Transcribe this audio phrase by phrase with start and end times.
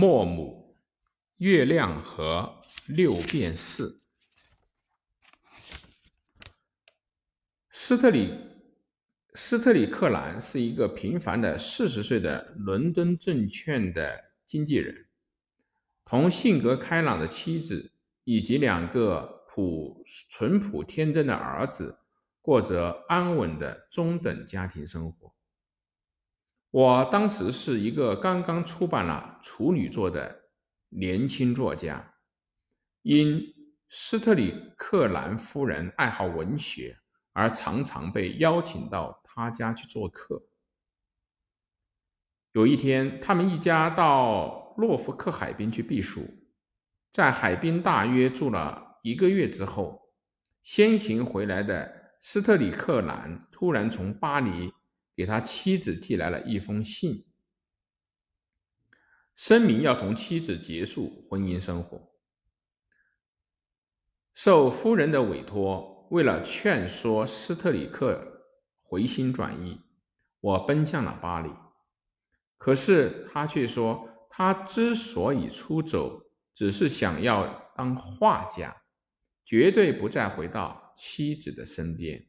[0.00, 0.76] 莫姆、
[1.38, 4.00] 月亮和六变四。
[7.68, 8.32] 斯特里
[9.34, 14.16] 斯特里克兰是一个平凡的四十岁的伦敦证券的
[14.46, 14.94] 经纪人，
[16.04, 17.90] 同性格开朗的妻子
[18.22, 21.98] 以及两个朴淳朴天真的儿子
[22.40, 25.34] 过着安稳的中等家庭生活。
[26.70, 30.50] 我当时是一个刚刚出版了处女作的
[30.90, 32.14] 年轻作家，
[33.00, 33.40] 因
[33.88, 36.98] 斯特里克兰夫人爱好文学，
[37.32, 40.42] 而常常被邀请到他家去做客。
[42.52, 46.20] 有一天，他们一家到诺福克海滨去避暑，
[47.10, 50.10] 在海滨大约住了一个月之后，
[50.62, 54.74] 先行回来的斯特里克兰突然从巴黎。
[55.18, 57.26] 给他妻子寄来了一封信，
[59.34, 62.12] 声明要同妻子结束婚姻生活。
[64.32, 68.44] 受夫人的委托，为了劝说斯特里克
[68.80, 69.80] 回心转意，
[70.38, 71.50] 我奔向了巴黎。
[72.56, 78.84] 可是他却说，他之所以出走，只是想要当画家，
[79.44, 82.24] 绝对不再回到妻子的身边。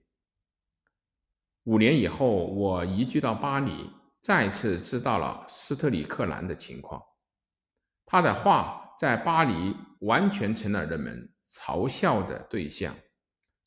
[1.70, 7.00] 五年以后，我移居到巴黎，再次知道了斯特里克兰的情况。
[8.08, 12.95] 他的画在巴黎完全成了人们嘲笑的对象，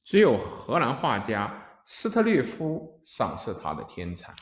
[0.02, 4.34] 只有荷兰画家斯特列夫赏识他的天才，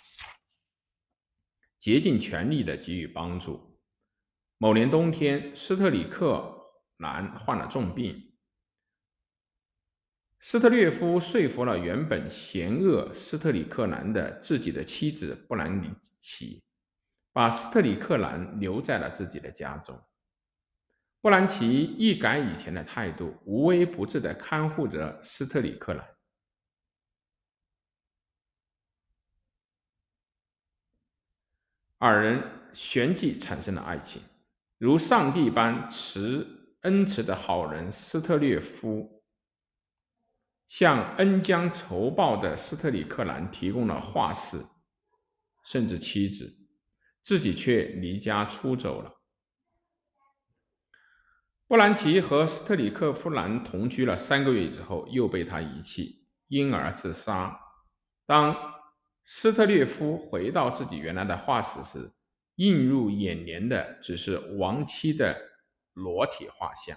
[1.79, 3.79] 竭尽全力的给予帮助。
[4.57, 6.51] 某年冬天，斯特里克
[6.97, 8.30] 兰患了重病。
[10.43, 16.63] 斯特列夫说服了原本嫌恶斯特里克兰的自己的妻子布兰奇，
[17.31, 20.03] 把斯特里克兰留在了自己的家中。
[21.21, 26.09] 布兰奇一改以前的态度，无微不至的看护着斯特里克兰。
[31.99, 34.23] 二人旋即产生了爱情，
[34.79, 39.20] 如上帝般慈恩慈的好人斯特列夫。
[40.71, 44.57] 向恩将仇报的斯特里克兰提供了画室，
[45.65, 46.49] 甚至妻子，
[47.25, 49.13] 自己却离家出走了。
[51.67, 57.61] 布兰奇和斯特里克夫兰同居了三个月之后，又被他遗弃，因而自杀。
[58.25, 58.57] 当
[59.25, 62.13] 斯特列夫回到自己原来的画室时，
[62.55, 65.37] 映入眼帘的只是亡妻的
[65.95, 66.97] 裸体画像。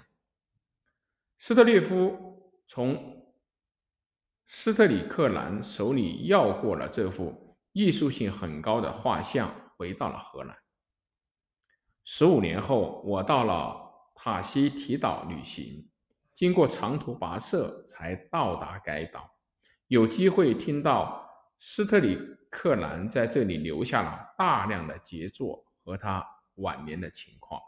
[1.39, 3.22] 斯特列夫从。
[4.55, 10.55] 斯特里克兰手里要过了这幅艺术性很高的画像，回到了荷兰。
[12.03, 13.75] 十五年后，我到了
[14.13, 15.89] 塔希提岛旅行，
[16.35, 19.27] 经过长途跋涉才到达该岛，
[19.87, 21.27] 有机会听到
[21.57, 22.15] 斯特里
[22.51, 26.23] 克兰在这里留下了大量的杰作和他
[26.57, 27.59] 晚年的情况。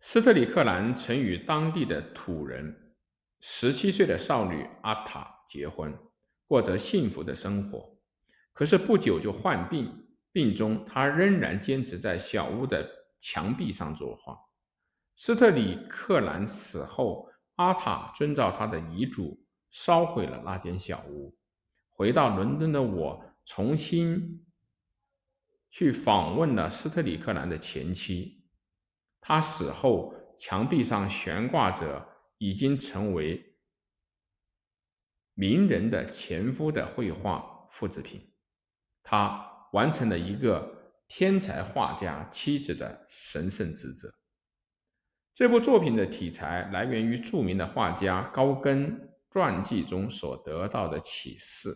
[0.00, 2.80] 斯特里克兰曾与当地的土人。
[3.46, 5.94] 十七岁的少女阿塔结婚，
[6.46, 7.94] 过着幸福的生活。
[8.54, 12.88] 可是不久就患病，病中她仍然坚持在小屋的
[13.20, 14.34] 墙壁上作画。
[15.16, 19.38] 斯特里克兰死后，阿塔遵照他的遗嘱
[19.70, 21.36] 烧毁了那间小屋。
[21.90, 24.42] 回到伦敦的我，重新
[25.68, 28.42] 去访问了斯特里克兰的前妻。
[29.20, 32.08] 他死后，墙壁上悬挂着。
[32.44, 33.42] 已经成为
[35.32, 38.20] 名人的前夫的绘画复制品，
[39.02, 44.12] 他完成了一个天才画家妻子的神圣职责。
[45.32, 48.94] 这部作品的题材来源于著名的画家高更
[49.30, 51.74] 传记中所得到的启示，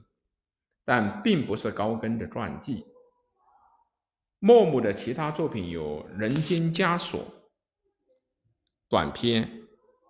[0.85, 2.85] 但并不是高更的传记。
[4.39, 7.21] 莫姆的其他作品有《人间枷锁》
[8.91, 9.58] 短篇。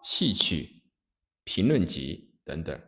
[0.02, 0.82] 戏曲、
[1.44, 2.80] 评论集等等。